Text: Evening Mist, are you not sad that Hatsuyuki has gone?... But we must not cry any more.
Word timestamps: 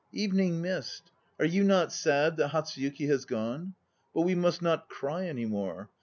Evening 0.11 0.63
Mist, 0.63 1.11
are 1.37 1.45
you 1.45 1.63
not 1.63 1.93
sad 1.93 2.35
that 2.37 2.49
Hatsuyuki 2.49 3.05
has 3.09 3.23
gone?... 3.25 3.75
But 4.15 4.21
we 4.21 4.33
must 4.33 4.59
not 4.63 4.89
cry 4.89 5.27
any 5.27 5.45
more. 5.45 5.91